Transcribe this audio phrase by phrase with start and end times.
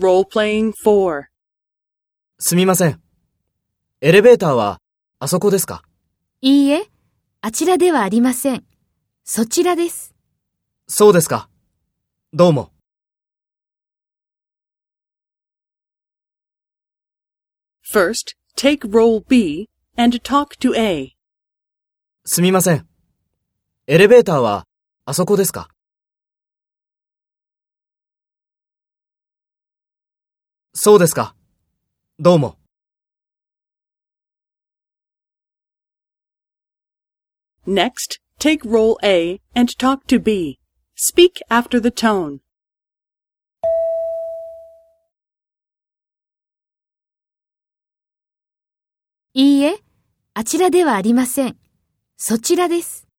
[0.00, 1.24] Role-playing 4.
[2.38, 3.02] すみません。
[4.00, 4.78] エレベーターは
[5.18, 5.82] あそこですか？
[6.40, 6.86] いいえ、
[7.42, 8.64] あちらではありません。
[9.24, 10.14] そちらです。
[10.88, 11.50] そうですか。
[12.32, 12.72] どうも。
[17.86, 21.14] First, take role B and talk to A.
[22.24, 22.88] すみません。
[23.86, 24.64] エレベーターは
[25.04, 25.68] あそこですか？
[30.82, 31.34] そうですか。
[32.18, 32.56] どうも。
[37.66, 40.58] Next, take role A and talk to B.
[40.96, 42.38] Speak after the tone.
[49.34, 49.82] いいえ、
[50.32, 51.58] あちらではありません。
[52.16, 53.09] そちらです。